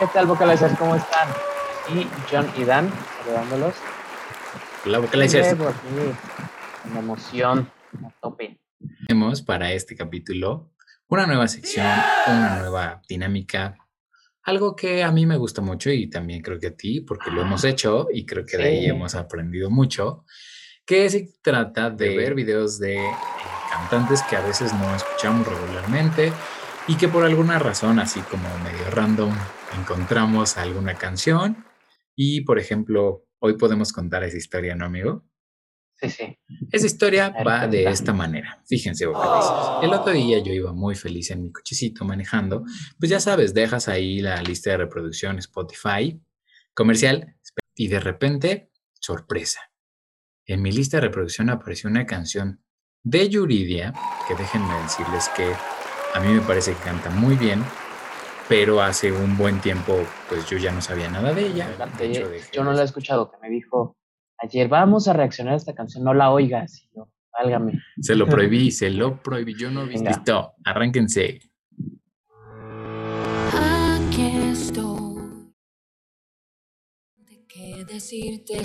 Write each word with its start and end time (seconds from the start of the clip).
¿Qué 0.00 0.06
tal, 0.12 0.26
vocalizers? 0.26 0.76
¿Cómo 0.78 0.96
están? 0.96 1.28
Y 1.94 2.06
John 2.30 2.50
y 2.56 2.64
Dan, 2.64 2.90
saludándolos. 3.22 3.74
Hola, 4.86 4.98
vocalizers. 4.98 5.54
Con 5.54 6.96
emoción 6.96 7.70
a 8.04 8.10
tope. 8.20 8.58
Tenemos 9.06 9.42
para 9.42 9.72
este 9.72 9.94
capítulo 9.94 10.72
una 11.08 11.26
nueva 11.26 11.46
sección, 11.48 11.86
una 12.26 12.60
nueva 12.60 13.02
dinámica, 13.08 13.76
algo 14.44 14.74
que 14.74 15.02
a 15.04 15.10
mí 15.12 15.26
me 15.26 15.36
gusta 15.36 15.60
mucho 15.60 15.90
y 15.90 16.08
también 16.08 16.40
creo 16.42 16.58
que 16.58 16.68
a 16.68 16.76
ti, 16.76 17.00
porque 17.02 17.30
lo 17.30 17.42
hemos 17.42 17.64
hecho 17.64 18.08
y 18.12 18.24
creo 18.24 18.44
que 18.46 18.56
de 18.56 18.64
ahí 18.64 18.80
Sí. 18.84 18.86
hemos 18.88 19.14
aprendido 19.14 19.70
mucho, 19.70 20.24
que 20.86 21.10
se 21.10 21.28
trata 21.42 21.90
de 21.90 22.16
ver 22.16 22.34
videos 22.34 22.78
de 22.78 22.96
eh, 22.96 23.10
cantantes 23.70 24.22
que 24.22 24.36
a 24.36 24.40
veces 24.40 24.72
no 24.72 24.94
escuchamos 24.94 25.46
regularmente 25.46 26.32
y 26.90 26.96
que 26.96 27.06
por 27.06 27.24
alguna 27.24 27.60
razón, 27.60 28.00
así 28.00 28.18
como 28.22 28.48
medio 28.64 28.90
random, 28.90 29.32
encontramos 29.78 30.56
alguna 30.56 30.96
canción 30.96 31.64
y, 32.16 32.40
por 32.40 32.58
ejemplo, 32.58 33.28
hoy 33.38 33.56
podemos 33.56 33.92
contar 33.92 34.24
esa 34.24 34.36
historia, 34.36 34.74
¿no, 34.74 34.86
amigo? 34.86 35.24
Sí, 35.94 36.10
sí. 36.10 36.38
Esa 36.72 36.86
historia 36.86 37.32
va 37.46 37.68
de 37.68 37.84
esta 37.84 38.12
manera. 38.12 38.60
Fíjense, 38.66 39.06
vocalizers. 39.06 39.84
El 39.84 39.92
otro 39.92 40.12
día 40.12 40.40
yo 40.40 40.52
iba 40.52 40.72
muy 40.72 40.96
feliz 40.96 41.30
en 41.30 41.44
mi 41.44 41.52
cochecito 41.52 42.04
manejando. 42.04 42.64
Pues 42.98 43.08
ya 43.08 43.20
sabes, 43.20 43.54
dejas 43.54 43.86
ahí 43.86 44.20
la 44.20 44.42
lista 44.42 44.70
de 44.70 44.78
reproducción 44.78 45.38
Spotify 45.38 46.20
comercial 46.74 47.36
y 47.76 47.86
de 47.86 48.00
repente, 48.00 48.72
sorpresa. 48.94 49.60
En 50.44 50.60
mi 50.60 50.72
lista 50.72 50.96
de 50.96 51.02
reproducción 51.02 51.50
apareció 51.50 51.88
una 51.88 52.04
canción 52.04 52.64
de 53.04 53.28
Yuridia, 53.28 53.94
que 54.26 54.34
déjenme 54.34 54.74
decirles 54.82 55.28
que 55.36 55.54
a 56.14 56.20
mí 56.20 56.32
me 56.32 56.40
parece 56.40 56.72
que 56.74 56.82
canta 56.82 57.10
muy 57.10 57.36
bien, 57.36 57.62
pero 58.48 58.82
hace 58.82 59.12
un 59.12 59.36
buen 59.36 59.60
tiempo 59.60 59.96
pues 60.28 60.48
yo 60.48 60.58
ya 60.58 60.72
no 60.72 60.80
sabía 60.80 61.08
nada 61.10 61.32
de 61.32 61.46
ella. 61.46 61.68
De 61.98 62.06
hecho, 62.06 62.28
dejé 62.28 62.50
Yo 62.52 62.64
no 62.64 62.72
la 62.72 62.82
he 62.82 62.84
escuchado, 62.84 63.30
que 63.30 63.36
me 63.38 63.48
dijo 63.48 63.96
ayer, 64.38 64.68
vamos 64.68 65.06
a 65.08 65.12
reaccionar 65.12 65.54
a 65.54 65.56
esta 65.56 65.74
canción, 65.74 66.04
no 66.04 66.14
la 66.14 66.30
oigas. 66.30 66.82
Y 66.82 66.90
yo, 66.96 67.08
válgame. 67.32 67.80
Se 68.00 68.14
lo 68.16 68.26
prohibí, 68.26 68.70
se 68.72 68.90
lo 68.90 69.22
prohibí. 69.22 69.54
Yo 69.54 69.70
no 69.70 69.84
vi. 69.86 69.94
Venga. 69.94 70.10
Listo, 70.10 70.52
arránquense. 70.64 71.40
Aquí 73.52 74.26
estoy. 74.50 75.52
¿De 77.18 77.44
qué 77.46 77.84
decirte? 77.86 78.62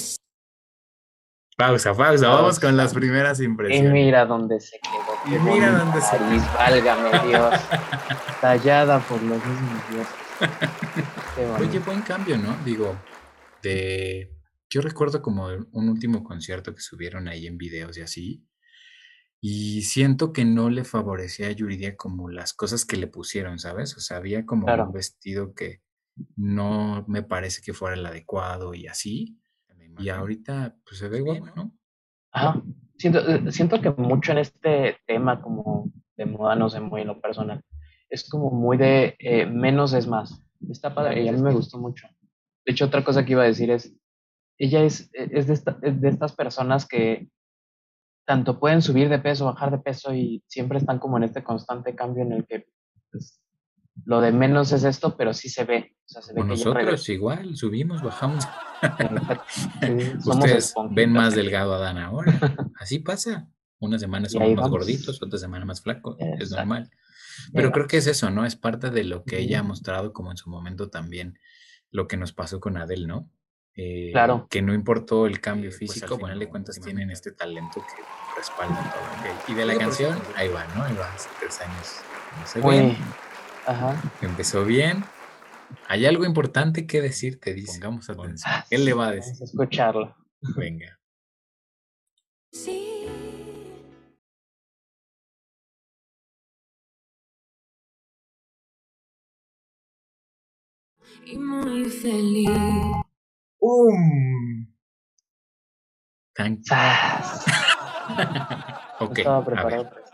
Pausa, 1.58 1.94
pausa. 1.94 2.28
Vamos 2.28 2.60
con 2.60 2.76
las 2.76 2.94
primeras 2.94 3.40
Y 3.40 3.46
impresiones. 3.46 3.92
mira 3.94 4.26
dónde 4.26 4.60
se 4.60 4.78
quedó. 4.80 4.95
Y 5.26 5.30
qué 5.32 5.40
mira 5.40 5.72
bonita 5.72 5.72
dónde 5.84 6.02
se 6.02 6.20
nariz, 6.20 6.44
Válgame 6.54 7.28
Dios. 7.28 7.56
Tallada 8.42 9.00
por 9.00 9.22
los 9.24 9.44
mismos 9.46 9.90
dioses. 9.90 11.60
Oye, 11.60 11.80
buen 11.80 12.02
cambio, 12.02 12.38
¿no? 12.38 12.56
Digo, 12.64 12.96
de. 13.62 14.32
Yo 14.70 14.82
recuerdo 14.82 15.22
como 15.22 15.48
un 15.48 15.90
último 15.90 16.24
concierto 16.24 16.74
que 16.74 16.82
subieron 16.82 17.28
ahí 17.28 17.48
en 17.48 17.58
videos 17.58 17.98
y 17.98 18.02
así. 18.02 18.44
Y 19.40 19.84
siento 19.84 20.34
que 20.34 20.44
no 20.44 20.70
le 20.70 20.84
favorecía 20.84 21.48
a 21.48 21.52
Yuridia 21.52 21.96
como 21.96 22.30
las 22.30 22.54
cosas 22.54 22.84
que 22.84 22.98
le 22.98 23.08
pusieron, 23.08 23.60
¿sabes? 23.60 23.96
O 23.96 24.00
sea, 24.00 24.18
había 24.18 24.46
como 24.46 24.66
Claro. 24.66 24.86
un 24.88 24.92
vestido 24.92 25.54
que 25.54 25.82
no 26.36 27.06
me 27.08 27.22
parece 27.22 27.62
que 27.62 27.74
fuera 27.74 27.96
el 27.96 28.06
adecuado 28.06 28.74
y 28.74 28.88
así. 28.88 29.38
Y 30.00 30.10
ahorita, 30.10 30.76
pues 30.86 30.98
se 31.00 31.08
ve 31.10 31.22
guapo, 31.22 31.46
¿no? 31.56 31.78
Ajá. 32.32 32.62
Siento, 32.98 33.20
eh, 33.28 33.52
siento 33.52 33.82
que 33.82 33.92
mucho 33.92 34.32
en 34.32 34.40
este 34.40 34.98
tema 35.06 35.42
como 35.42 35.92
de 36.18 36.26
moda, 36.26 36.56
no 36.56 36.70
sé, 36.70 36.80
muy 36.80 37.02
en 37.02 37.08
lo 37.08 37.20
personal, 37.20 37.62
es 38.10 38.28
como 38.30 38.52
muy 38.52 38.78
de 38.78 39.16
eh, 39.20 39.46
menos 39.46 39.94
es 39.94 40.08
más. 40.08 40.42
Está 40.70 40.94
padre 40.96 41.22
y 41.24 41.28
a 41.28 41.32
mí 41.34 41.42
me 41.42 41.54
gustó 41.54 41.78
mucho. 41.78 42.08
De 42.66 42.72
hecho, 42.72 42.86
otra 42.86 43.04
cosa 43.04 43.26
que 43.26 43.34
iba 43.34 43.44
a 43.44 43.48
decir 43.48 43.70
es, 43.70 43.94
ella 44.58 44.84
es, 44.84 45.10
eh, 45.14 45.30
es, 45.32 45.48
de, 45.48 45.54
esta- 45.54 45.78
es 45.82 46.00
de 46.02 46.10
estas 46.10 46.34
personas 46.36 46.88
que 46.88 47.28
tanto 48.26 48.60
pueden 48.60 48.82
subir 48.82 49.10
de 49.10 49.20
peso, 49.20 49.46
bajar 49.46 49.72
de 49.72 49.80
peso 49.80 50.14
y 50.14 50.44
siempre 50.48 50.80
están 50.80 51.00
como 51.00 51.18
en 51.18 51.24
este 51.26 51.44
constante 51.44 51.96
cambio 51.96 52.24
en 52.24 52.32
el 52.34 52.46
que 52.46 52.68
pues, 53.12 53.42
lo 54.06 54.22
de 54.22 54.32
menos 54.32 54.72
es 54.72 54.84
esto, 54.84 55.16
pero 55.18 55.34
sí 55.34 55.50
se 55.50 55.64
ve. 55.66 55.95
O 56.06 56.08
sea, 56.08 56.22
se 56.22 56.34
ve 56.34 56.42
O 56.42 56.44
que 56.44 56.50
nosotros 56.50 57.10
igual, 57.10 57.56
subimos, 57.56 58.02
bajamos. 58.04 58.44
Sí, 59.50 60.14
Ustedes 60.26 60.74
ven 60.92 61.12
más 61.12 61.36
delgado 61.36 61.74
a 61.76 61.80
Dan 61.80 61.98
ahora. 61.98 62.34
Así 62.80 63.00
pasa. 63.00 63.48
Una 63.80 64.00
semana 64.00 64.28
Y 64.28 64.30
somos 64.30 64.50
más 64.50 64.56
vamos. 64.58 64.72
gorditos, 64.72 65.22
otra 65.22 65.38
semana 65.40 65.66
más 65.66 65.82
flacos. 65.82 66.16
Es 66.20 66.26
Exacto. 66.42 66.56
normal. 66.58 66.90
Ahí 66.92 67.52
Pero 67.54 67.72
creo 67.72 67.88
que 67.88 67.98
es 67.98 68.08
eso, 68.08 68.30
¿no? 68.30 68.46
Es 68.46 68.56
parte 68.56 68.90
de 68.90 69.04
lo 69.04 69.24
que 69.26 69.40
ella 69.40 69.60
ha 69.60 69.64
mostrado, 69.64 70.14
como 70.14 70.32
en 70.32 70.38
su 70.38 70.50
momento 70.50 70.90
también 70.90 71.38
lo 71.92 72.08
que 72.08 72.18
nos 72.18 72.32
pasó 72.34 72.60
con 72.60 72.78
Adele, 72.78 73.08
¿no? 73.08 73.30
Eh, 73.76 74.10
Claro. 74.14 74.48
Que 74.50 74.62
no 74.62 74.74
importó 74.74 75.26
el 75.28 75.42
cambio 75.42 75.70
Eh, 75.70 75.76
pues, 75.78 75.92
físico, 75.94 76.18
al 76.26 76.40
de 76.40 76.48
cuentas 76.48 76.80
tienen 76.80 77.12
este 77.12 77.32
talento 77.34 77.82
que 77.82 78.38
respalda 78.38 78.76
todo. 78.76 79.32
¿ok? 79.34 79.50
Y 79.50 79.54
de 79.54 79.66
la 79.66 79.74
por 79.74 79.82
canción, 79.82 80.18
ahí 80.36 80.48
va, 80.50 80.66
¿no? 80.76 80.84
Ahí 80.84 80.96
va, 80.96 81.14
hace 81.14 81.30
tres 81.40 81.60
años. 81.62 81.96
No 82.56 82.62
Muy- 82.62 82.78
ven, 82.78 82.98
Ajá. 83.66 84.02
empezó 84.22 84.64
bien. 84.64 85.04
Hay 85.88 86.06
algo 86.06 86.26
importante 86.26 86.88
que 86.88 87.02
decir, 87.02 87.40
te 87.40 87.54
dice. 87.54 87.80
Pongamos 87.80 88.10
atención. 88.10 88.54
¿Qué 88.70 88.78
le 88.78 88.94
va 88.94 89.08
a 89.08 89.10
Vamos 89.12 89.26
decir? 89.26 89.42
a 89.42 89.46
escucharlo. 89.46 90.16
Venga. 90.58 91.00
Sí. 92.52 93.08
Y 101.26 101.38
muy 101.38 101.86
feliz. 101.86 102.50
¡Um! 103.60 104.68
Tan-. 106.34 106.62
No 106.70 106.76
Ok, 109.00 109.18
estaba 109.20 109.38
a 109.38 109.40
ver, 109.40 109.46
preparado. 109.46 110.05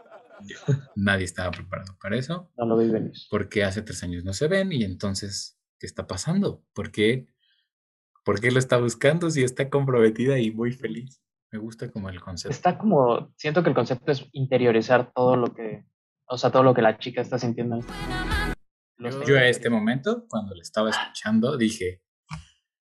Nadie 0.95 1.25
estaba 1.25 1.51
preparado 1.51 1.97
para 2.01 2.17
eso. 2.17 2.51
No 2.57 2.65
lo 2.65 2.77
vi 2.77 2.89
venir. 2.89 3.13
porque 3.29 3.63
hace 3.63 3.81
tres 3.81 4.03
años 4.03 4.23
no 4.23 4.33
se 4.33 4.47
ven 4.47 4.71
y 4.71 4.83
entonces, 4.83 5.59
¿qué 5.79 5.85
está 5.85 6.07
pasando? 6.07 6.63
¿Por 6.73 6.91
qué? 6.91 7.27
¿Por 8.23 8.39
qué 8.39 8.51
lo 8.51 8.59
está 8.59 8.77
buscando 8.77 9.29
si 9.29 9.43
está 9.43 9.69
comprometida 9.69 10.37
y 10.39 10.51
muy 10.51 10.71
feliz? 10.71 11.21
Me 11.51 11.59
gusta 11.59 11.91
como 11.91 12.09
el 12.09 12.21
concepto. 12.21 12.55
Está 12.55 12.77
como, 12.77 13.33
siento 13.35 13.63
que 13.63 13.69
el 13.69 13.75
concepto 13.75 14.11
es 14.11 14.25
interiorizar 14.31 15.11
todo 15.13 15.35
lo 15.35 15.53
que, 15.53 15.83
o 16.25 16.37
sea, 16.37 16.51
todo 16.51 16.63
lo 16.63 16.73
que 16.73 16.81
la 16.81 16.97
chica 16.97 17.21
está 17.21 17.37
sintiendo. 17.37 17.79
Está 17.79 19.25
Yo 19.25 19.37
a 19.37 19.47
este 19.47 19.69
momento, 19.69 20.25
cuando 20.29 20.55
le 20.55 20.61
estaba 20.61 20.91
escuchando, 20.91 21.57
dije, 21.57 22.01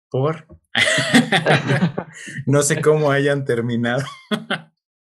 ¿por? 0.10 0.46
no 2.46 2.62
sé 2.62 2.82
cómo 2.82 3.12
hayan 3.12 3.46
terminado. 3.46 4.04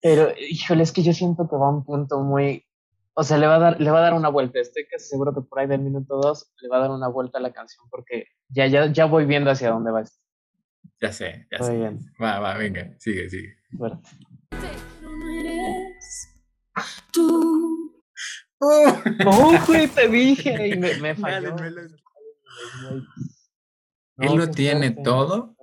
Pero, 0.01 0.29
híjole, 0.37 0.83
es 0.83 0.91
que 0.91 1.03
yo 1.03 1.13
siento 1.13 1.47
que 1.49 1.55
va 1.55 1.67
a 1.67 1.71
un 1.71 1.83
punto 1.83 2.19
muy, 2.21 2.65
o 3.13 3.23
sea, 3.23 3.37
le 3.37 3.47
va 3.47 3.55
a 3.55 3.59
dar, 3.59 3.81
le 3.81 3.91
va 3.91 3.99
a 3.99 4.03
dar 4.03 4.13
una 4.13 4.29
vuelta. 4.29 4.59
Estoy 4.59 4.85
casi 4.87 5.07
seguro 5.07 5.33
que 5.33 5.41
por 5.41 5.59
ahí 5.59 5.67
del 5.67 5.81
minuto 5.81 6.17
dos 6.17 6.51
le 6.61 6.69
va 6.69 6.77
a 6.77 6.81
dar 6.81 6.91
una 6.91 7.07
vuelta 7.09 7.37
a 7.37 7.41
la 7.41 7.51
canción 7.51 7.85
porque 7.89 8.27
ya, 8.47 8.67
ya, 8.67 8.91
ya 8.91 9.05
voy 9.05 9.25
viendo 9.25 9.51
hacia 9.51 9.71
dónde 9.71 9.91
va 9.91 10.01
esto. 10.01 10.17
Ya 11.01 11.11
sé, 11.11 11.47
ya 11.51 11.57
Muy 11.59 11.67
sé. 11.67 11.77
bien. 11.77 11.99
Va, 12.21 12.39
va, 12.39 12.55
venga, 12.57 12.93
sigue, 12.97 13.29
sigue. 13.29 13.55
Fuerte. 13.77 14.09
Pero 14.49 15.17
no 15.17 15.29
eres 15.29 16.29
tú. 17.11 17.85
No, 18.61 19.65
güey, 19.65 19.87
te 19.87 20.09
dije 20.09 20.67
y 20.67 20.77
me, 20.77 20.93
me 20.95 21.15
falló. 21.15 21.51
Nadie 21.55 21.71
me 21.71 21.71
lo- 21.71 21.81
No, 24.17 24.25
Él 24.25 24.35
lo 24.35 24.51
tiene 24.51 24.87
fuerte, 24.87 25.01
todo. 25.03 25.55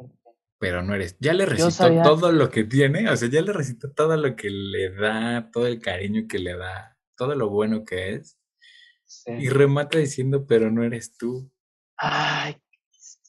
Pero 0.59 0.83
no 0.83 0.95
eres. 0.95 1.17
Ya 1.21 1.33
le 1.35 1.47
recitó 1.47 1.71
sabía- 1.71 2.03
todo 2.03 2.33
lo 2.33 2.49
que 2.51 2.65
tiene, 2.65 3.09
o 3.11 3.17
sea, 3.17 3.29
ya 3.29 3.43
le 3.43 3.53
recitó 3.53 3.91
todo 3.93 4.17
lo 4.17 4.35
que 4.37 4.51
le 4.51 4.91
da, 4.91 5.51
todo 5.53 5.67
el 5.67 5.81
cariño 5.81 6.27
que 6.29 6.39
le 6.39 6.57
da, 6.57 6.97
todo 7.17 7.35
lo 7.35 7.49
bueno 7.51 7.85
que 7.85 8.15
es. 8.15 8.39
Sí. 9.05 9.33
Y 9.33 9.49
remata 9.51 9.99
diciendo, 9.99 10.47
pero 10.47 10.71
no 10.71 10.83
eres 10.83 11.17
tú. 11.17 11.51
Ay, 11.97 12.57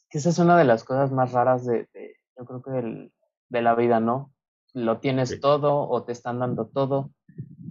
que 0.10 0.18
esa 0.18 0.30
es 0.30 0.40
una 0.40 0.58
de 0.58 0.64
las 0.66 0.84
cosas 0.84 1.12
más 1.12 1.32
raras 1.34 1.66
de, 1.66 1.88
de- 1.94 2.16
yo 2.38 2.46
creo 2.46 2.62
que 2.62 2.72
del- 2.72 3.12
de 3.50 3.62
la 3.62 3.76
vida, 3.76 4.00
¿no? 4.00 4.34
Lo 4.74 5.00
tienes 5.00 5.30
Sí. 5.30 5.40
todo 5.40 5.88
o 5.88 6.04
te 6.04 6.12
están 6.12 6.40
dando 6.40 6.68
todo 6.68 7.12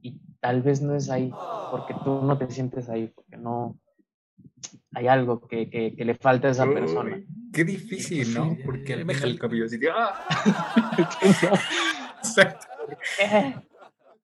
y 0.03 0.21
tal 0.41 0.63
vez 0.63 0.81
no 0.83 0.95
es 0.95 1.11
ahí 1.11 1.33
porque 1.71 1.95
tú 2.05 2.23
no 2.23 2.39
te 2.39 2.51
sientes 2.51 2.89
ahí, 2.89 3.09
porque 3.09 3.37
no 3.37 3.79
hay 4.93 5.07
algo 5.09 5.47
que, 5.47 5.69
que- 5.71 5.95
que 5.97 6.05
le 6.05 6.15
falta 6.15 6.49
a 6.49 6.53
esa 6.53 6.67
persona. 6.67 7.21
Qué 7.57 7.65
difícil, 7.65 8.35
¿no? 8.35 8.55
Sí, 8.55 8.63
Porque 8.67 8.99
sí, 8.99 9.05
me 9.05 9.15
sí. 9.15 9.21
jala 9.21 9.33
el 9.33 9.39
cabello 9.39 9.65
así 9.65 9.79
de, 9.79 9.89
¡ah! 9.91 10.27
Exacto. 12.19 12.67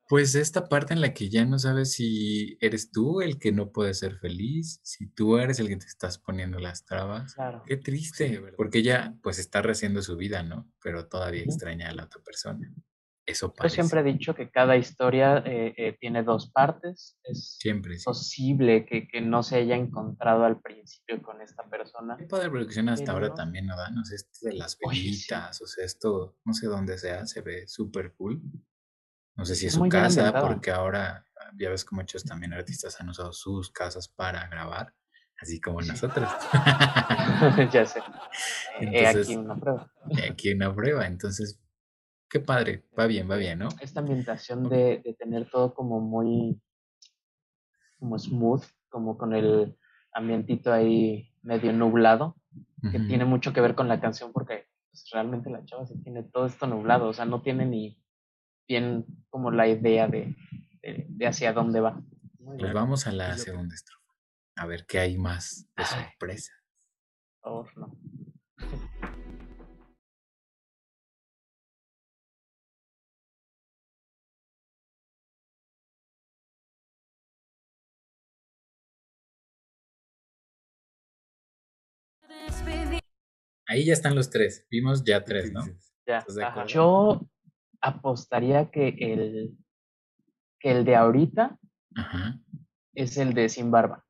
Pues 0.09 0.35
esta 0.35 0.69
parte 0.69 0.93
en 0.93 1.01
la 1.01 1.15
que 1.15 1.31
ya 1.31 1.47
no 1.47 1.59
sabes 1.59 1.93
si 1.93 2.59
eres 2.61 2.91
tú 2.91 3.23
el 3.23 3.39
que 3.39 3.51
no 3.51 3.73
puede 3.73 3.95
ser 3.95 4.19
feliz, 4.19 4.79
si 4.83 5.07
tú 5.07 5.39
eres 5.39 5.59
el 5.59 5.69
que 5.69 5.77
te 5.79 5.87
estás 5.87 6.19
poniendo 6.19 6.59
las 6.59 6.85
trabas. 6.85 7.33
Claro. 7.33 7.63
Qué 7.67 7.79
triste, 7.79 8.39
verdad. 8.39 8.57
porque 8.59 8.81
ella 8.81 9.15
pues 9.23 9.39
está 9.39 9.63
rehaciendo 9.63 10.03
su 10.03 10.19
vida, 10.19 10.43
¿no? 10.43 10.71
Pero 10.83 11.07
todavía 11.09 11.43
extraña 11.43 11.89
a 11.89 11.95
la 11.95 12.05
otra 12.05 12.21
persona. 12.21 12.71
Eso 13.25 13.49
Yo 13.49 13.55
parece. 13.55 13.75
siempre 13.77 14.01
he 14.01 14.03
dicho 14.03 14.35
que 14.35 14.51
cada 14.51 14.77
historia 14.77 15.39
eh, 15.47 15.73
eh, 15.77 15.97
tiene 16.01 16.25
dos 16.25 16.51
partes. 16.51 17.19
Es 17.23 17.57
Siempre, 17.61 17.97
sí. 17.97 18.05
posible 18.05 18.85
que, 18.85 19.07
que 19.07 19.21
no 19.21 19.43
se 19.45 19.57
haya 19.57 19.77
encontrado 19.77 20.45
al 20.45 20.61
principio 20.61 21.23
con 21.23 21.41
esta 21.41 21.63
persona. 21.71 22.17
tipo 22.17 22.37
de 22.39 22.51
producción 22.51 22.89
hasta 22.89 23.05
Pero 23.05 23.13
ahora 23.15 23.29
no. 23.29 23.35
también, 23.35 23.67
¿no? 23.67 23.77
da? 23.77 23.91
No 23.91 24.05
sé, 24.05 24.17
esto 24.17 24.49
de 24.49 24.55
las 24.55 24.73
sí. 24.73 24.79
velitas, 24.89 25.63
o 25.63 25.67
sea, 25.67 25.85
esto, 25.85 26.37
no 26.45 26.53
sé 26.53 26.67
dónde 26.67 26.99
sea, 26.99 27.25
se 27.27 27.43
ve 27.43 27.69
súper 27.69 28.13
cool. 28.15 28.43
No 29.37 29.45
sé 29.45 29.55
si 29.55 29.67
es 29.67 29.73
Es 29.75 29.79
su 29.79 29.89
casa, 29.89 30.33
porque 30.41 30.73
ahora 30.73 31.25
ah, 31.41 31.51
ya 31.57 31.71
ves 31.71 31.85
que 31.85 31.95
muchos 31.95 32.25
también 32.25 32.53
artistas 32.53 33.01
han 33.01 33.09
usado 33.09 33.33
sus 33.33 33.71
casas 33.71 34.09
para 34.09 34.47
grabar, 34.49 34.95
así 35.41 35.61
como 35.61 35.81
Sí. 35.81 35.89
nosotros. 35.91 36.29
ya 37.73 37.87
sé. 37.87 38.01
Eh, 38.01 38.03
he 38.81 38.99
Entonces- 39.07 39.29
aquí 39.29 39.37
una 39.37 39.57
prueba. 39.57 39.93
Aquí 40.31 40.53
una 40.53 40.75
prueba, 40.75 41.07
entonces, 41.07 41.61
qué 42.33 42.41
padre, 42.41 42.83
va 42.99 43.07
bien, 43.07 43.31
va 43.31 43.37
bien, 43.37 43.59
¿no? 43.59 43.69
Esta 43.79 44.01
ambientación 44.01 44.67
de, 44.71 45.03
de 45.05 45.13
tener 45.13 45.51
todo 45.51 45.75
como 45.75 46.01
muy 46.01 46.59
como 47.99 48.19
smooth, 48.19 48.65
como 48.89 49.19
con 49.19 49.35
el 49.35 49.77
ambientito 50.15 50.73
ahí 50.73 51.31
medio 51.43 51.73
nublado, 51.75 52.37
que 52.91 52.99
tiene 53.01 53.27
mucho 53.27 53.53
que 53.53 53.61
ver 53.61 53.75
con 53.75 53.87
la 53.87 54.01
canción 54.01 54.33
porque 54.33 54.67
pues, 54.91 55.09
realmente 55.13 55.51
la 55.51 55.63
chava 55.67 55.87
sí 55.87 55.95
tiene 56.03 56.23
todo 56.23 56.47
esto 56.47 56.67
nublado, 56.67 57.09
o 57.09 57.13
sea, 57.13 57.27
no 57.27 57.43
tiene 57.43 57.67
ni 57.67 58.03
bien 58.67 59.05
como 59.29 59.51
la 59.51 59.69
idea 59.69 60.09
de, 60.09 60.35
de, 60.83 61.07
de 61.09 61.27
hacia 61.27 61.53
dónde 61.53 61.81
va. 61.81 62.01
Muy 62.39 62.57
Pues 62.57 62.63
bien, 62.63 62.75
vamos 62.75 63.07
a 63.07 63.13
la 63.13 63.37
segunda 63.37 63.75
estrofa. 63.75 64.03
A 64.57 64.67
ver 64.67 64.87
qué 64.87 64.99
hay 64.99 65.19
más 65.19 65.69
de 65.77 65.85
Ay. 65.85 66.05
sorpresa. 66.05 66.53
por 67.43 67.67
favor, 67.69 67.79
no. 67.79 68.12
Ahí 83.67 83.87
ya 83.87 83.93
están 83.93 84.15
los 84.15 84.31
tres. 84.31 84.67
Vimos 84.71 85.03
ya 85.05 85.25
tres, 85.25 85.53
¿no? 85.53 85.63
Yo 86.67 87.27
apostaría 87.81 88.71
que 88.71 88.89
el, 88.89 89.57
que 90.59 90.73
el 90.73 90.85
de 90.85 90.97
ahorita 90.97 91.59
Ajá. 91.95 92.39
es 92.95 93.17
el 93.17 93.35
de 93.35 93.49
sin 93.49 93.71
barba. 93.71 94.05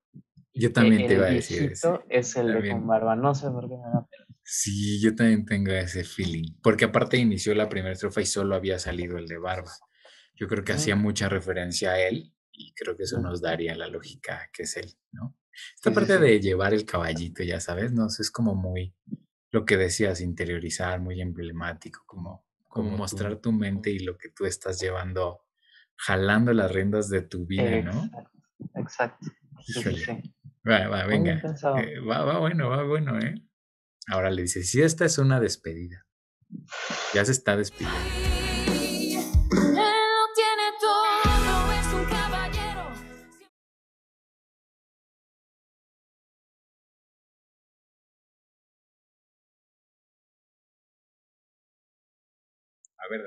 Yo 0.54 0.72
también 0.72 1.06
te 1.06 1.06
el 1.06 1.12
iba 1.12 1.26
a 1.26 1.30
decir 1.30 1.60
viejito 1.60 2.04
es 2.08 2.36
el 2.36 2.52
de 2.52 2.70
con 2.70 2.86
barba. 2.86 3.16
No 3.16 3.34
sé 3.34 3.50
por 3.50 3.68
qué 3.68 3.76
me 3.76 3.84
da 3.84 4.06
pena. 4.10 4.26
Sí, 4.44 5.00
yo 5.00 5.14
también 5.14 5.46
tengo 5.46 5.72
ese 5.72 6.04
feeling. 6.04 6.58
Porque 6.62 6.84
aparte 6.86 7.16
inició 7.16 7.54
la 7.54 7.68
primera 7.68 7.92
estrofa 7.92 8.20
y 8.20 8.26
solo 8.26 8.54
había 8.54 8.78
salido 8.78 9.16
el 9.16 9.26
de 9.26 9.38
barba. 9.38 9.70
Yo 10.34 10.48
creo 10.48 10.64
que 10.64 10.72
hacía 10.72 10.96
mucha 10.96 11.28
referencia 11.28 11.92
a 11.92 12.00
él 12.00 12.34
y 12.50 12.74
creo 12.74 12.96
que 12.96 13.04
eso 13.04 13.16
Ujú. 13.16 13.28
nos 13.28 13.40
daría 13.40 13.74
la 13.76 13.86
lógica 13.86 14.50
que 14.52 14.64
es 14.64 14.76
él, 14.76 14.92
¿no? 15.12 15.36
Esta 15.74 15.92
parte 15.92 16.18
de 16.18 16.40
llevar 16.40 16.74
el 16.74 16.84
caballito, 16.84 17.42
ya 17.42 17.60
sabes, 17.60 17.92
¿no? 17.92 18.06
Eso 18.06 18.22
es 18.22 18.30
como 18.30 18.54
muy 18.54 18.94
lo 19.50 19.64
que 19.66 19.76
decías, 19.76 20.20
interiorizar, 20.20 21.00
muy 21.00 21.20
emblemático, 21.20 22.02
como, 22.06 22.46
como 22.68 22.86
Como 22.88 22.96
mostrar 22.96 23.34
tú. 23.36 23.40
tu 23.42 23.52
mente 23.52 23.90
y 23.90 23.98
lo 23.98 24.16
que 24.16 24.30
tú 24.30 24.46
estás 24.46 24.80
llevando, 24.80 25.44
jalando 25.96 26.52
las 26.54 26.72
riendas 26.72 27.08
de 27.10 27.22
tu 27.22 27.46
vida, 27.46 27.82
¿no? 27.82 28.04
Exacto. 28.04 28.30
Exacto. 28.76 29.26
Sí, 29.64 29.72
sí, 29.74 29.80
Híjole. 29.80 30.34
Va, 30.66 30.88
va, 30.88 31.06
venga. 31.06 31.42
eh, 31.78 32.00
va, 32.00 32.24
va 32.24 32.38
bueno, 32.38 32.68
va 32.70 32.82
bueno, 32.84 33.18
¿eh? 33.20 33.34
Ahora 34.08 34.30
le 34.30 34.42
dice, 34.42 34.62
si 34.62 34.80
esta 34.80 35.04
es 35.04 35.18
una 35.18 35.38
despedida, 35.38 36.06
ya 37.14 37.24
se 37.24 37.32
está 37.32 37.56
despidiendo. 37.56 38.31
A 53.04 53.08
ver, 53.10 53.22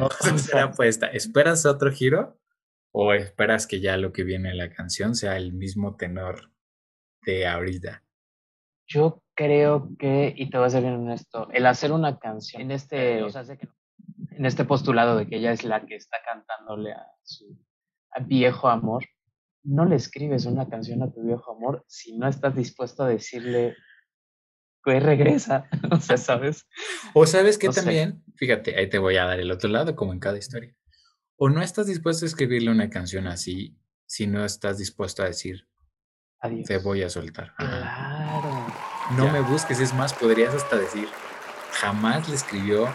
a 0.00 0.06
hacer 0.34 0.58
apuesta. 0.58 1.06
¿Esperas 1.08 1.66
otro 1.66 1.90
giro? 1.90 2.38
¿O 2.92 3.12
esperas 3.12 3.66
que 3.66 3.80
ya 3.80 3.96
lo 3.96 4.12
que 4.12 4.24
viene 4.24 4.50
en 4.50 4.58
la 4.58 4.70
canción 4.70 5.14
sea 5.14 5.36
el 5.36 5.52
mismo 5.52 5.96
tenor 5.96 6.52
de 7.22 7.46
ahorita? 7.46 8.04
Yo 8.86 9.22
creo 9.34 9.88
que, 9.98 10.32
y 10.36 10.50
te 10.50 10.58
voy 10.58 10.66
a 10.66 10.70
ser 10.70 10.82
bien 10.82 10.94
honesto, 10.94 11.48
el 11.52 11.66
hacer 11.66 11.90
una 11.90 12.18
canción 12.18 12.62
en 12.62 12.70
este, 12.70 13.22
o 13.22 13.30
sea, 13.30 13.44
sé 13.44 13.56
que 13.58 13.66
no, 13.66 13.74
en 14.30 14.46
este 14.46 14.64
postulado 14.64 15.16
de 15.16 15.26
que 15.26 15.36
ella 15.36 15.52
es 15.52 15.64
la 15.64 15.84
que 15.86 15.96
está 15.96 16.18
cantándole 16.24 16.92
a 16.92 17.06
su 17.22 17.58
a 18.10 18.20
viejo 18.20 18.68
amor, 18.68 19.04
no 19.64 19.84
le 19.86 19.96
escribes 19.96 20.46
una 20.46 20.68
canción 20.68 21.02
a 21.02 21.10
tu 21.10 21.22
viejo 21.22 21.52
amor 21.52 21.84
si 21.88 22.16
no 22.16 22.28
estás 22.28 22.54
dispuesto 22.54 23.02
a 23.02 23.08
decirle, 23.08 23.74
güey, 24.84 25.00
regresa, 25.00 25.68
o 25.90 26.00
sea, 26.00 26.16
¿sabes? 26.16 26.66
O 27.14 27.26
sabes 27.26 27.58
que 27.58 27.66
No 27.68 27.72
sé. 27.72 27.80
también, 27.82 28.22
fíjate, 28.36 28.76
ahí 28.76 28.88
te 28.88 28.98
voy 28.98 29.16
a 29.16 29.24
dar 29.24 29.40
el 29.40 29.50
otro 29.50 29.68
lado, 29.70 29.96
como 29.96 30.12
en 30.12 30.20
cada 30.20 30.38
historia. 30.38 30.74
O 31.36 31.48
no 31.48 31.62
estás 31.62 31.86
dispuesto 31.86 32.24
a 32.24 32.28
escribirle 32.28 32.70
una 32.70 32.90
canción 32.90 33.26
así 33.26 33.76
si 34.06 34.26
no 34.26 34.44
estás 34.44 34.78
dispuesto 34.78 35.22
a 35.22 35.26
decir, 35.26 35.66
Adiós. 36.40 36.66
te 36.68 36.78
voy 36.78 37.02
a 37.02 37.08
soltar. 37.10 37.52
Ajá. 37.56 38.40
Claro. 38.40 38.66
No 39.16 39.24
Ya. 39.26 39.32
me 39.32 39.40
busques, 39.40 39.80
es 39.80 39.92
más, 39.94 40.12
podrías 40.14 40.54
hasta 40.54 40.76
decir, 40.76 41.08
jamás 41.72 42.28
le 42.28 42.34
escribió 42.36 42.88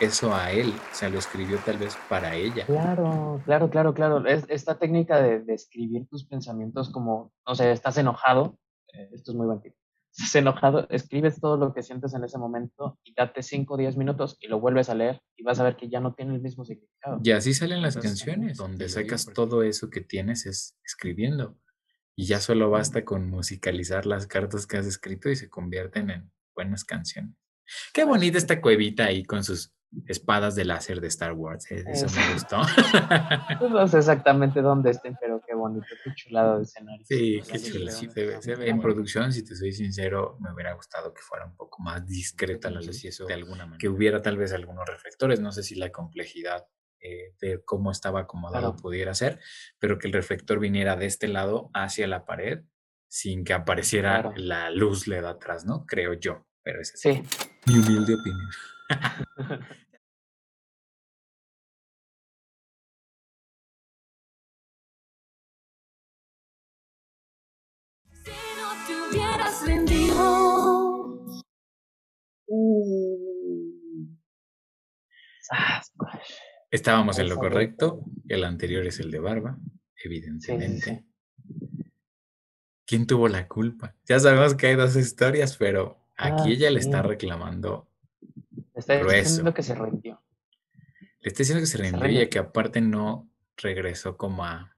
eso 0.00 0.34
a 0.34 0.50
él, 0.52 0.70
o 0.70 0.94
sea, 0.94 1.10
lo 1.10 1.18
escribió 1.18 1.58
tal 1.58 1.76
vez 1.76 1.96
para 2.08 2.34
ella. 2.34 2.64
Claro, 2.66 3.42
claro, 3.44 3.68
claro, 3.68 3.92
claro. 3.92 4.26
Es, 4.26 4.44
esta 4.48 4.78
técnica 4.78 5.20
de, 5.20 5.40
de 5.40 5.52
escribir 5.54 6.06
tus 6.08 6.24
pensamientos 6.24 6.90
como, 6.90 7.32
no 7.46 7.54
sé, 7.54 7.70
estás 7.72 7.98
enojado, 7.98 8.58
eh, 8.94 9.10
esto 9.12 9.32
es 9.32 9.36
muy 9.36 9.46
tip. 9.60 9.74
Estás 10.12 10.34
enojado, 10.34 10.88
escribes 10.90 11.40
todo 11.40 11.56
lo 11.56 11.72
que 11.72 11.82
sientes 11.82 12.14
en 12.14 12.24
ese 12.24 12.36
momento 12.36 12.98
y 13.04 13.14
date 13.14 13.42
5 13.42 13.74
o 13.74 13.76
10 13.76 13.96
minutos 13.96 14.36
y 14.40 14.48
lo 14.48 14.60
vuelves 14.60 14.88
a 14.88 14.94
leer 14.94 15.20
y 15.36 15.44
vas 15.44 15.60
a 15.60 15.64
ver 15.64 15.76
que 15.76 15.88
ya 15.88 16.00
no 16.00 16.14
tiene 16.14 16.34
el 16.34 16.40
mismo 16.40 16.64
significado. 16.64 17.20
Y 17.22 17.30
así 17.30 17.54
salen 17.54 17.80
las 17.80 17.96
Entonces, 17.96 18.24
canciones, 18.24 18.56
donde 18.58 18.86
digo 18.86 19.00
sacas 19.00 19.26
todo 19.32 19.62
eso 19.62 19.88
que 19.88 20.00
tienes 20.00 20.46
es 20.46 20.76
escribiendo. 20.84 21.56
Y 22.16 22.26
ya 22.26 22.40
solo 22.40 22.70
basta 22.70 23.04
con 23.04 23.30
musicalizar 23.30 24.04
las 24.04 24.26
cartas 24.26 24.66
que 24.66 24.76
has 24.76 24.86
escrito 24.86 25.30
y 25.30 25.36
se 25.36 25.48
convierten 25.48 26.10
en 26.10 26.32
buenas 26.54 26.84
canciones. 26.84 27.34
Qué 27.94 28.04
bonita 28.04 28.36
esta 28.36 28.60
cuevita 28.60 29.06
ahí 29.06 29.24
con 29.24 29.44
sus 29.44 29.72
espadas 30.06 30.54
de 30.54 30.64
láser 30.64 31.00
de 31.00 31.08
Star 31.08 31.32
Wars. 31.32 31.70
eh, 31.70 31.84
Eso 31.88 32.06
me 32.06 32.22
Eso. 32.22 32.32
gustó. 32.32 32.60
Pues 33.58 33.70
no 33.70 33.86
sé 33.88 33.98
exactamente 33.98 34.62
dónde 34.62 34.90
estén, 34.90 35.16
pero 35.20 35.40
qué 35.46 35.54
bonito, 35.54 35.86
qué 36.04 36.10
chulado 36.14 36.58
de 36.58 36.62
escenario. 36.64 37.04
Sí, 37.04 37.40
qué 37.50 37.58
chulo. 37.58 37.90
sí, 37.90 38.08
se 38.10 38.24
ve- 38.26 38.40
se 38.42 38.54
ve. 38.54 38.68
En 38.70 38.80
producción, 38.80 39.32
si 39.32 39.44
te 39.44 39.54
soy 39.56 39.72
sincero, 39.72 40.36
me 40.40 40.52
hubiera 40.52 40.72
gustado 40.74 41.12
que 41.12 41.20
fuera 41.22 41.44
un 41.46 41.56
poco 41.56 41.82
más 41.82 42.06
discreta 42.06 42.70
la 42.70 42.76
No 42.76 42.82
sé 42.82 42.88
luz 42.88 42.98
si 43.00 43.08
eso 43.08 43.26
de 43.26 43.34
alguna 43.34 43.64
manera. 43.66 43.78
que 43.78 43.88
hubiera 43.88 44.22
tal 44.22 44.36
vez 44.36 44.52
algunos 44.52 44.86
reflectores. 44.88 45.40
No 45.40 45.52
sé 45.52 45.62
si 45.62 45.74
la 45.74 45.90
complejidad 45.90 46.64
eh, 47.02 47.34
de 47.40 47.62
cómo 47.64 47.90
estaba 47.90 48.20
acomodado 48.20 48.72
Claro. 48.72 48.76
pudiera 48.82 49.14
ser, 49.14 49.40
pero 49.78 49.98
que 49.98 50.06
el 50.06 50.12
reflector 50.12 50.58
viniera 50.60 50.96
de 50.96 51.06
este 51.06 51.28
lado 51.28 51.70
hacia 51.74 52.06
la 52.06 52.24
pared 52.26 52.60
sin 53.08 53.42
que 53.44 53.54
apareciera 53.54 54.20
Claro. 54.22 54.32
la 54.36 54.70
luz 54.70 55.08
LED 55.08 55.24
atrás, 55.24 55.64
¿no? 55.64 55.84
Creo 55.86 56.12
yo. 56.14 56.46
Pero 56.62 56.80
es 56.82 56.92
Sí, 56.94 57.22
mi 57.66 57.74
humilde 57.78 58.14
opinión. 58.14 58.48
Si 68.24 68.30
no 68.58 68.86
te 68.86 68.92
hubieras 69.16 69.66
rendido. 69.66 71.24
Pues. 75.96 76.20
Estábamos 76.70 77.18
en 77.18 77.28
lo 77.28 77.36
correcto. 77.36 78.02
El 78.28 78.44
anterior 78.44 78.86
es 78.86 79.00
el 79.00 79.10
de 79.10 79.18
barba, 79.20 79.58
Sí, 79.60 79.68
sí, 79.96 80.08
evidentemente. 80.08 80.80
sí. 80.80 81.90
¿Quién 82.86 83.06
tuvo 83.06 83.28
la 83.28 83.46
culpa? 83.46 83.94
Ya 84.06 84.18
sabemos 84.18 84.54
que 84.54 84.68
hay 84.68 84.74
dos 84.76 84.96
historias, 84.96 85.56
pero 85.56 85.98
aquí 86.16 86.42
Ah, 86.42 86.48
ella 86.48 86.70
le 86.70 86.80
está 86.80 87.02
reclamando, 87.02 87.88
Está 88.80 88.94
diciendo 89.02 89.54
que 89.54 89.62
se 89.62 89.74
rindió. 89.74 90.20
le 91.20 91.28
está 91.28 91.38
diciendo 91.38 91.60
que 91.60 91.66
se 91.66 91.78
Se 91.78 91.82
rindió 91.82 92.22
y 92.22 92.28
que 92.28 92.38
aparte 92.38 92.80
no 92.80 93.30
regresó 93.56 94.16
como 94.16 94.44
a 94.44 94.76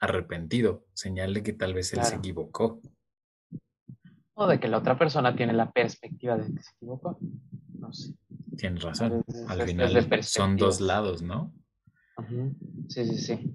arrepentido, 0.00 0.86
señal 0.94 1.34
de 1.34 1.42
que 1.42 1.52
tal 1.52 1.74
vez 1.74 1.92
él 1.92 2.02
se 2.04 2.16
equivocó. 2.16 2.80
O 4.34 4.46
de 4.46 4.58
que 4.58 4.68
la 4.68 4.78
otra 4.78 4.98
persona 4.98 5.36
tiene 5.36 5.52
la 5.52 5.70
perspectiva 5.70 6.38
de 6.38 6.54
que 6.54 6.62
se 6.62 6.70
equivocó. 6.76 7.18
No 7.78 7.92
sé. 7.92 8.14
Tienes 8.56 8.82
razón. 8.82 9.24
Al 9.48 9.62
final 9.62 10.22
son 10.22 10.56
dos 10.56 10.80
lados, 10.80 11.22
¿no? 11.22 11.52
Sí, 12.88 13.04
sí, 13.04 13.18
sí. 13.18 13.52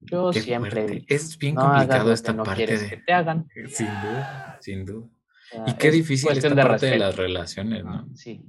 Yo 0.00 0.30
Qué 0.30 0.40
siempre 0.40 0.70
fuerte. 0.70 1.14
Es 1.14 1.38
bien 1.38 1.54
no 1.54 1.62
complicado 1.62 2.12
esta 2.12 2.32
no 2.32 2.42
parte 2.42 2.78
de... 2.78 2.88
que 2.88 2.96
te 2.98 3.12
hagan. 3.12 3.48
Sin 3.68 3.86
duda, 3.86 4.58
sin 4.60 4.84
duda. 4.84 5.06
O 5.06 5.64
sea, 5.64 5.64
Y 5.66 5.74
qué 5.74 5.88
es 5.88 5.94
difícil 5.94 6.30
esta 6.30 6.48
de 6.48 6.62
parte 6.62 6.86
de 6.86 6.98
las 6.98 7.16
relaciones, 7.16 7.84
¿no? 7.84 8.08
Sí, 8.14 8.40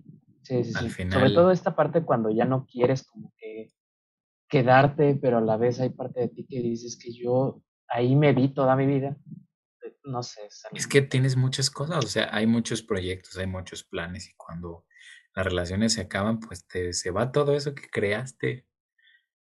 sí, 0.58 0.64
Sí, 0.66 0.72
sí, 0.74 0.78
Al 0.80 0.90
sí. 0.90 0.96
final- 0.96 1.20
Sobre 1.22 1.34
todo 1.34 1.52
esta 1.52 1.76
parte 1.76 2.04
cuando 2.04 2.30
ya 2.30 2.46
no 2.46 2.66
quieres 2.66 3.04
como 3.04 3.34
que 3.38 3.72
quedarte, 4.50 5.16
pero 5.22 5.38
a 5.38 5.42
la 5.42 5.58
vez 5.58 5.80
hay 5.80 5.90
parte 5.90 6.22
de 6.22 6.28
ti 6.30 6.46
que 6.48 6.60
dices 6.62 6.98
que 7.02 7.12
yo 7.14 7.62
ahí 7.88 8.16
me 8.16 8.34
vi 8.34 8.54
toda 8.54 8.76
mi 8.76 8.86
vida. 8.86 9.18
Eh, 9.84 9.96
No 10.04 10.24
sé. 10.24 10.46
es 10.46 10.66
algo- 10.66 10.78
Es 10.78 10.88
que 10.88 11.02
tienes 11.02 11.36
muchas 11.38 11.70
cosas, 11.70 12.04
o 12.04 12.08
sea, 12.08 12.30
hay 12.36 12.48
muchos 12.48 12.82
proyectos, 12.84 13.38
hay 13.38 13.48
muchos 13.48 13.84
planes 13.84 14.28
y 14.30 14.34
cuando 14.36 14.86
las 15.34 15.46
relaciones 15.46 15.94
se 15.94 16.02
acaban, 16.02 16.40
pues 16.40 16.68
te, 16.68 16.92
se 16.94 17.12
va 17.12 17.32
todo 17.32 17.56
eso 17.56 17.74
que 17.74 17.88
creaste. 17.90 18.66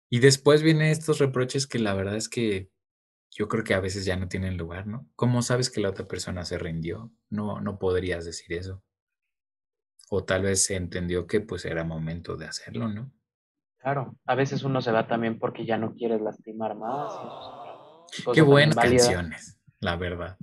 Y 0.10 0.20
después 0.20 0.64
vienen 0.64 0.88
estos 0.88 1.20
reproches 1.20 1.68
que 1.68 1.78
la 1.80 1.94
verdad 1.94 2.16
es 2.16 2.30
que 2.30 2.72
yo 3.32 3.48
creo 3.48 3.64
que 3.64 3.74
a 3.74 3.80
veces 3.82 4.06
ya 4.06 4.16
no 4.16 4.28
tienen 4.28 4.58
lugar, 4.58 4.88
¿no? 4.88 5.08
¿Cómo 5.16 5.42
sabes 5.42 5.70
que 5.70 5.82
la 5.82 5.90
otra 5.90 6.08
persona 6.08 6.46
se 6.46 6.58
rindió? 6.58 7.12
No, 7.30 7.60
no 7.62 7.78
podrías 7.78 8.24
decir 8.26 8.54
eso. 8.58 8.82
O 10.10 10.24
tal 10.24 10.44
vez 10.44 10.64
se 10.64 10.76
entendió 10.76 11.26
que 11.28 11.42
pues 11.42 11.66
era 11.66 11.84
momento 11.84 12.38
de 12.38 12.46
hacerlo, 12.46 12.88
¿no? 12.88 13.12
Claro, 13.78 14.18
a 14.26 14.36
veces 14.36 14.64
uno 14.64 14.82
se 14.82 14.92
va 14.92 15.08
también 15.08 15.38
porque 15.38 15.66
ya 15.66 15.78
no 15.78 15.94
quieres 15.94 16.22
lastimar 16.22 16.76
más. 16.76 17.20
Qué 18.34 18.42
buenas 18.42 18.76
canciones, 18.76 19.60
la 19.80 19.96
verdad. 19.96 20.38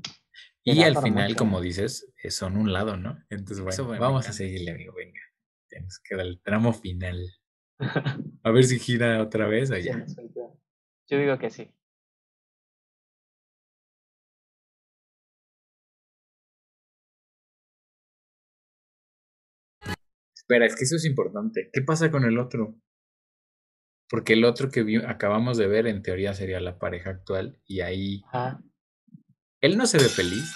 Y 0.65 0.83
al 0.83 0.97
final, 0.97 1.31
mucho. 1.31 1.39
como 1.39 1.61
dices, 1.61 2.13
eh, 2.23 2.31
son 2.31 2.57
un 2.57 2.73
lado, 2.73 2.97
¿no? 2.97 3.19
Entonces, 3.31 3.61
bueno, 3.61 4.01
vamos 4.01 4.29
a 4.29 4.33
seguirle, 4.33 4.71
amigo, 4.71 4.95
venga. 4.95 5.21
Tenemos 5.69 6.01
que 6.05 6.17
dar 6.17 6.27
el 6.27 6.41
tramo 6.41 6.73
final. 6.73 7.19
A 8.45 8.51
ver 8.51 8.65
si 8.65 8.79
gira 8.79 9.21
otra 9.23 9.47
vez 9.47 9.71
o 9.71 9.77
ya. 9.77 10.07
suelto. 10.07 10.61
Yo 11.09 11.19
digo 11.19 11.39
que 11.39 11.51
sí. 11.51 11.75
Espera, 20.53 20.67
es 20.67 20.77
que 20.77 20.85
eso 20.85 20.97
es 20.97 21.07
importante. 21.07 21.71
¿Qué 21.73 21.81
pasa 21.81 22.11
con 22.11 22.25
el 22.25 22.39
otro? 22.39 22.77
Porque 24.11 24.35
el 24.35 24.45
otro 24.45 24.71
que 24.71 24.83
vi- 24.83 24.97
acabamos 25.03 25.57
de 25.57 25.67
ver, 25.67 25.87
en 25.87 26.03
teoría, 26.03 26.35
sería 26.35 26.61
la 26.61 26.79
pareja 26.79 27.09
actual. 27.09 27.59
Y 27.67 27.81
ahí 27.81 28.23
Ah, 28.35 28.61
él 29.63 29.79
no 29.79 29.87
se 29.87 29.97
ve 29.97 30.05
feliz. 30.05 30.53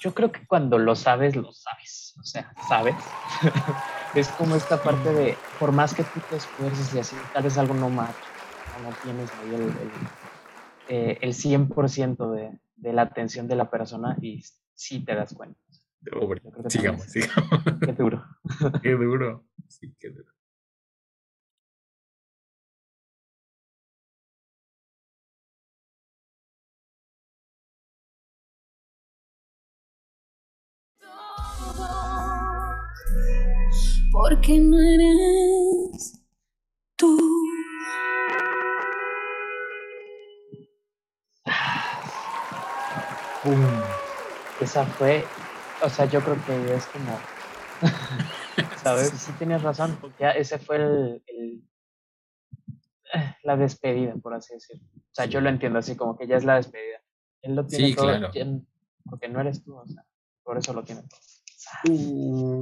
yo 0.00 0.14
creo 0.14 0.32
que 0.32 0.46
cuando 0.46 0.78
lo 0.78 0.96
sabes, 0.96 1.36
lo 1.36 1.52
sabes. 1.52 2.14
O 2.18 2.24
sea, 2.24 2.54
sabes. 2.66 3.04
es 4.14 4.32
como 4.32 4.56
esta 4.56 4.82
parte 4.82 5.12
de, 5.12 5.44
por 5.58 5.72
más 5.72 5.92
que 5.94 6.04
tú 6.04 6.22
te 6.22 6.36
esfuerces 6.36 6.94
y 6.94 6.98
así, 6.98 7.28
tal 7.30 7.42
vez 7.42 7.58
algo 7.58 7.74
no 7.74 7.90
match, 7.90 8.28
no, 8.72 8.78
no 8.80 8.96
tienes 8.96 9.34
ahí 9.34 9.54
el, 9.54 9.76
el, 9.78 10.10
eh, 10.86 11.18
el 11.20 11.34
100% 11.34 12.32
de, 12.32 12.58
de 12.76 12.92
la 12.94 13.02
atención 13.02 13.46
de 13.48 13.56
la 13.56 13.70
persona 13.70 14.16
y 14.22 14.42
sí 14.74 15.04
te 15.04 15.14
das 15.14 15.34
cuenta. 15.34 15.60
Pobre. 16.08 16.40
Sigamos, 16.68 17.06
también 17.06 17.28
sigamos. 17.28 17.50
Qué 17.80 17.92
duro. 17.92 18.24
Qué 18.82 18.90
duro. 18.92 19.44
Sí, 19.68 19.94
qué 19.98 20.10
duro. 20.10 20.32
Porque 34.12 34.58
no 34.58 34.76
eres 34.80 36.20
tú. 36.96 37.16
¡Pum! 43.44 43.56
Esa 44.60 44.84
fue, 44.84 45.24
o 45.82 45.88
sea, 45.88 46.04
yo 46.06 46.20
creo 46.20 46.36
que 46.44 46.74
es 46.74 46.86
como, 46.86 47.18
¿sabes? 48.82 49.10
Sí 49.10 49.32
tienes 49.38 49.62
razón, 49.62 49.98
ya 50.18 50.30
ese 50.30 50.58
fue 50.58 50.76
el, 50.76 51.22
el- 51.26 51.62
la 53.42 53.56
despedida, 53.56 54.14
por 54.16 54.34
así 54.34 54.54
decirlo. 54.54 54.86
O 54.94 55.12
sea, 55.12 55.24
yo 55.24 55.40
lo 55.40 55.48
entiendo 55.48 55.78
así, 55.80 55.96
como 55.96 56.16
que 56.16 56.26
ya 56.28 56.36
es 56.36 56.44
la 56.44 56.56
despedida. 56.56 56.98
Él 57.42 57.56
lo 57.56 57.66
tiene 57.66 57.88
Sí, 57.88 57.94
todo, 57.96 58.06
claro. 58.06 58.30
porque 59.08 59.28
no 59.28 59.40
eres 59.40 59.64
tú, 59.64 59.74
o 59.76 59.86
sea, 59.86 60.04
por 60.44 60.58
eso 60.58 60.72
lo 60.72 60.84
tiene 60.84 61.02
todo. 61.02 61.20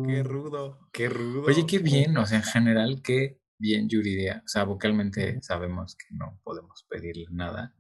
Qué 0.07 0.23
rudo, 0.23 0.89
qué 0.93 1.09
rudo. 1.09 1.43
Oye, 1.47 1.67
qué 1.67 1.79
bien, 1.79 2.17
o 2.17 2.25
sea, 2.27 2.39
en 2.39 2.45
general, 2.45 3.01
qué 3.03 3.41
bien 3.59 3.89
Yuridia. 3.89 4.43
O 4.45 4.49
sea, 4.49 4.65
vocalmente 4.65 5.39
sabemos 5.43 5.97
que 5.97 6.15
no 6.15 6.41
podemos 6.43 6.87
pedirle 6.89 7.27
nada. 7.31 7.75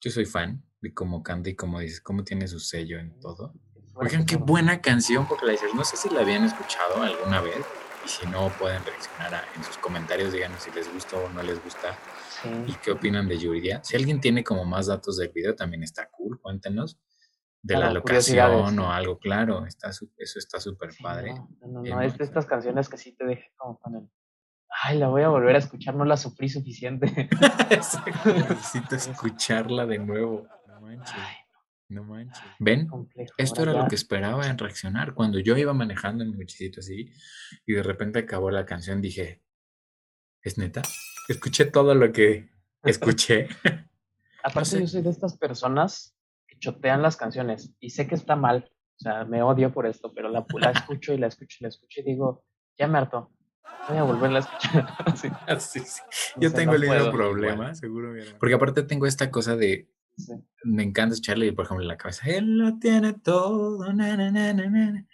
Yo 0.00 0.10
soy 0.10 0.24
fan 0.24 0.64
de 0.80 0.94
cómo 0.94 1.22
canta 1.22 1.50
y 1.50 1.54
como 1.56 1.80
dices, 1.80 2.00
cómo 2.00 2.24
tiene 2.24 2.48
su 2.48 2.58
sello 2.58 2.98
en 2.98 3.18
todo. 3.20 3.54
Oigan, 3.94 4.24
qué 4.26 4.36
buena 4.36 4.80
canción, 4.80 5.26
porque 5.28 5.46
la 5.46 5.52
dices, 5.52 5.74
no 5.74 5.84
sé 5.84 5.96
si 5.96 6.08
la 6.08 6.20
habían 6.20 6.44
escuchado 6.44 7.02
alguna 7.02 7.40
vez. 7.40 7.64
Y 8.04 8.08
si 8.08 8.26
no, 8.26 8.48
pueden 8.50 8.84
reaccionar 8.84 9.34
a- 9.34 9.44
en 9.54 9.62
sus 9.62 9.78
comentarios, 9.78 10.32
díganos 10.32 10.62
si 10.62 10.70
les 10.72 10.92
gusta 10.92 11.16
o 11.18 11.28
no 11.28 11.42
les 11.42 11.62
gusta 11.62 11.96
y 12.66 12.74
qué 12.76 12.90
opinan 12.90 13.28
de 13.28 13.38
Yuridia. 13.38 13.80
Si 13.84 13.94
alguien 13.96 14.20
tiene 14.20 14.42
como 14.42 14.64
más 14.64 14.86
datos 14.88 15.18
del 15.18 15.28
video, 15.28 15.54
también 15.54 15.82
está 15.84 16.08
cool, 16.10 16.40
cuéntenos. 16.40 16.98
De 17.64 17.76
la 17.76 17.92
locación 17.92 18.76
o 18.80 18.90
algo, 18.90 19.20
claro, 19.20 19.66
está, 19.66 19.92
su- 19.92 20.10
eso 20.18 20.40
está 20.40 20.58
súper 20.58 20.92
sí, 20.92 21.00
padre. 21.00 21.32
no, 21.34 21.48
no, 21.60 21.68
no, 21.68 21.84
Eh, 21.84 21.90
no, 21.90 22.00
es 22.00 22.12
de 22.14 22.18
bueno. 22.18 22.24
estas 22.24 22.46
canciones 22.46 22.88
que 22.88 22.96
sí 22.96 23.12
te 23.12 23.24
dejan 23.24 23.52
como 23.56 23.78
con 23.78 23.94
el, 23.94 24.10
ay, 24.82 24.98
la 24.98 25.06
voy 25.06 25.22
a 25.22 25.28
volver 25.28 25.54
a 25.54 25.58
escuchar, 25.60 25.94
no 25.94 26.04
la 26.04 26.16
sufrí 26.16 26.48
suficiente. 26.48 27.28
Necesito 28.50 28.96
escucharla 28.96 29.86
de 29.86 29.98
nuevo. 29.98 30.48
No 30.66 30.80
manches. 30.80 31.14
Ay, 31.16 31.36
No 31.88 32.04
manches. 32.04 32.42
¿Ven? 32.58 32.86
complejo. 32.86 33.34
Esto 33.36 33.62
era 33.62 33.72
lo 33.72 33.86
que 33.88 33.94
esperaba 33.94 34.46
en 34.46 34.58
reaccionar. 34.58 35.14
Cuando 35.14 35.38
yo 35.38 35.56
iba 35.56 35.74
manejando 35.74 36.24
en 36.24 36.30
mi 36.30 36.36
cochecito 36.36 36.80
así 36.80 37.12
y 37.66 37.72
de 37.74 37.82
repente 37.82 38.20
acabó 38.20 38.50
la 38.50 38.64
canción, 38.64 39.02
dije, 39.02 39.42
¿es 40.42 40.58
neta? 40.58 40.82
Escuché 41.28 41.66
todo 41.66 41.94
lo 41.94 42.12
que 42.12 42.50
escuché. 42.82 43.48
Aparte, 44.42 44.70
sé. 44.70 44.80
yo 44.80 44.86
soy 44.86 45.02
de 45.02 45.10
estas 45.10 45.36
personas 45.36 46.16
que 46.46 46.58
chotean 46.58 47.02
las 47.02 47.16
canciones 47.16 47.74
y 47.78 47.90
sé 47.90 48.06
que 48.06 48.14
está 48.14 48.36
mal, 48.36 48.70
o 48.96 48.98
sea, 48.98 49.24
me 49.24 49.42
odio 49.42 49.72
por 49.72 49.86
esto, 49.86 50.12
pero 50.14 50.28
la, 50.28 50.44
la 50.58 50.70
escucho 50.72 51.12
y 51.12 51.18
la 51.18 51.28
escucho 51.28 51.58
y 51.60 51.62
la 51.64 51.68
escucho 51.68 52.00
y 52.00 52.04
digo, 52.04 52.44
ya 52.76 52.88
me 52.88 52.98
harto, 52.98 53.30
voy 53.88 53.98
a 53.98 54.02
volverla 54.02 54.38
a 54.38 54.42
escuchar. 54.42 54.86
Sí, 55.16 55.28
Así, 55.46 55.80
sí. 55.80 56.00
no 56.36 56.42
Yo 56.42 56.52
tengo 56.52 56.72
no 56.72 56.78
el 56.78 56.88
mismo 56.88 57.12
problema, 57.12 57.74
seguro. 57.74 58.14
Porque 58.38 58.54
aparte 58.54 58.82
tengo 58.82 59.06
esta 59.06 59.30
cosa 59.30 59.56
de, 59.56 59.88
Sí. 60.16 60.32
me 60.64 60.82
encanta 60.82 61.14
escucharle, 61.14 61.52
por 61.52 61.64
ejemplo, 61.64 61.82
en 61.82 61.88
la 61.88 61.96
cabeza, 61.96 62.26
él 62.28 62.58
lo 62.58 62.78
tiene 62.78 63.14
todo, 63.14 63.92
na, 63.92 64.16
na, 64.16 64.30
na, 64.30 64.52
na, 64.52 64.68
na". 64.68 65.06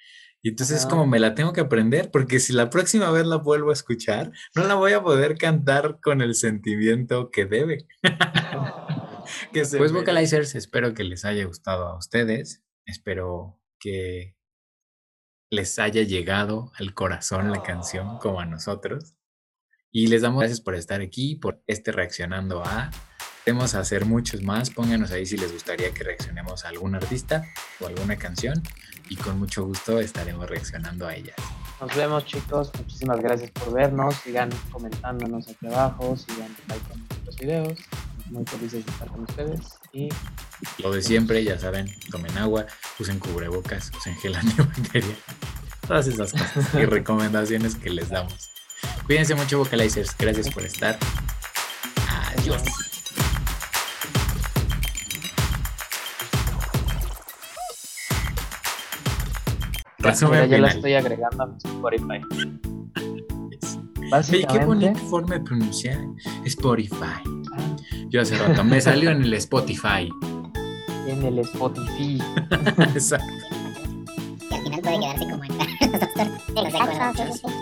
Y 0.43 0.50
entonces 0.50 0.76
es 0.78 0.83
Ajá. 0.85 0.90
como 0.90 1.07
me 1.07 1.19
la 1.19 1.35
tengo 1.35 1.52
que 1.52 1.61
aprender, 1.61 2.11
porque 2.11 2.38
si 2.38 2.52
la 2.52 2.71
próxima 2.71 3.11
vez 3.11 3.26
la 3.26 3.37
vuelvo 3.37 3.71
a 3.71 3.73
escuchar, 3.73 4.31
no 4.55 4.64
la 4.64 4.75
voy 4.75 4.93
a 4.93 5.02
poder 5.02 5.37
cantar 5.37 5.99
con 6.00 6.21
el 6.23 6.35
sentimiento 6.35 7.31
que 7.31 7.45
debe. 7.47 7.87
que 9.52 9.64
se 9.64 9.78
pues 9.78 9.93
vocalizers, 9.93 10.55
espero 10.55 10.95
que 10.95 11.05
les 11.05 11.25
haya 11.25 11.45
gustado 11.45 11.87
a 11.87 11.97
ustedes. 11.97 12.62
Espero 12.87 13.61
que 13.81 14.37
les 15.50 15.78
haya 15.78 16.02
llegado 16.02 16.73
al 16.78 16.95
corazón 16.95 17.50
la 17.50 17.62
canción 17.62 18.19
como 18.19 18.40
a 18.40 18.47
nosotros. 18.47 19.14
Y 19.90 20.07
les 20.09 20.23
damos 20.23 20.40
gracias 20.40 20.61
por 20.61 20.75
estar 20.75 21.00
aquí, 21.00 21.37
por 21.37 21.62
este 21.67 21.93
reaccionando 21.93 22.62
a. 22.64 22.90
Queremos 23.49 23.75
hacer 23.75 24.05
muchos 24.05 24.43
más. 24.43 24.69
Pónganos 24.69 25.11
ahí 25.11 25.25
si 25.25 25.38
les 25.38 25.50
gustaría 25.50 25.90
que 25.95 26.05
reaccionemos 26.05 26.67
a 26.67 26.69
algún 26.69 26.95
artista 26.95 27.47
o 27.81 27.87
alguna 27.87 28.14
canción. 28.17 28.62
Y 29.09 29.17
con 29.17 29.38
mucho 29.38 29.64
gusto 29.64 30.00
estaremos 30.00 30.50
reaccionando 30.50 31.07
a 31.07 31.14
ellas. 31.14 31.35
Nos 31.81 31.97
vemos, 31.97 32.26
chicos. 32.26 32.71
Muchísimas 32.76 33.23
gracias 33.23 33.50
por 33.52 33.73
vernos. 33.73 34.17
Sigan 34.17 34.50
comentándonos 34.71 35.49
aquí 35.49 35.67
abajo, 35.67 36.14
sigan 36.14 36.55
like 36.69 36.87
con 36.88 36.99
nuestros 36.99 37.37
videos. 37.38 37.78
Muy 38.26 38.45
felices 38.45 38.85
de 38.85 38.93
estar 38.93 39.09
con 39.09 39.23
ustedes. 39.23 39.61
Y 39.95 40.11
Lo 40.83 40.93
de 40.93 41.00
siempre, 41.00 41.43
ya 41.43 41.59
saben, 41.59 41.88
tomen 42.11 42.37
agua, 42.37 42.67
usen 42.99 43.19
cubrebocas, 43.19 43.90
usen 43.97 44.14
gel 44.17 44.35
antibacterial. 44.37 45.17
Todas 45.87 46.07
esas 46.07 46.33
cosas 46.33 46.75
y 46.75 46.85
recomendaciones 46.85 47.76
que 47.76 47.88
les 47.88 48.11
damos. 48.11 48.50
Cuídense 49.07 49.35
mucho, 49.35 49.57
vocalizers. 49.57 50.14
Gracias 50.19 50.50
por 50.50 50.64
estar. 50.64 50.99
Adiós. 52.37 52.88
Mira, 60.29 60.47
ya 60.47 60.59
la 60.59 60.69
estoy 60.69 60.95
agregando 60.95 61.43
a 61.43 61.47
mi 61.47 61.57
Spotify. 61.57 62.21
Oye, 64.12 64.47
qué 64.50 64.65
bonita 64.65 64.99
forma 65.00 65.35
de 65.35 65.41
pronunciar 65.41 65.99
Spotify. 66.45 67.23
Yo 68.09 68.23
hace 68.23 68.38
rato 68.38 68.65
me 68.65 68.81
salió 68.81 69.11
en 69.11 69.23
el 69.23 69.35
Spotify. 69.35 70.09
en 71.07 71.25
el 71.25 71.38
Spotify. 71.41 72.19
Exacto. 72.79 73.27
Y 74.50 74.55
al 74.55 74.62
final 74.62 74.81
puede 74.83 74.99
quedarse 74.99 75.27
como 75.31 75.45
en. 75.45 75.50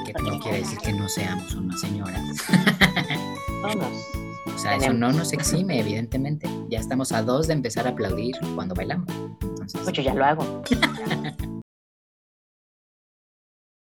Que 0.05 0.13
no 0.23 0.41
quiere 0.41 0.59
decir 0.59 0.79
que 0.79 0.93
no 0.93 1.09
seamos 1.09 1.55
unas 1.55 1.81
señoras. 1.81 2.23
Vamos. 3.63 3.89
O 4.55 4.59
sea, 4.59 4.77
eso 4.77 4.93
no 4.93 5.13
nos 5.13 5.33
exime, 5.33 5.81
evidentemente. 5.81 6.49
Ya 6.71 6.79
estamos 6.79 7.13
a 7.13 7.23
dos 7.23 7.47
de 7.49 7.55
empezar 7.55 7.87
a 7.87 7.91
aplaudir 7.91 8.37
cuando 8.55 8.75
bailamos. 8.75 9.09
Entonces, 9.43 9.85
Mucho 9.85 10.03
ya 10.03 10.15
lo 10.15 10.25
hago. 10.25 10.63